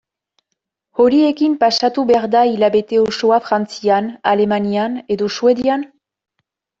[1.01, 5.85] Horiekin pasatu behar da hilabete osoa Frantzian, Alemanian edo Suedian?